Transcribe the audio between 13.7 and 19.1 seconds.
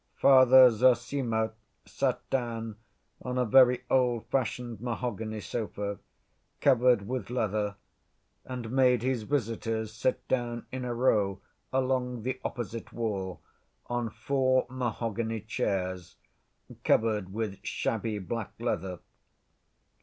on four mahogany chairs, covered with shabby black leather.